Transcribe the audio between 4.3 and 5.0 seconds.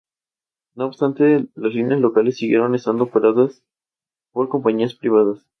por compañías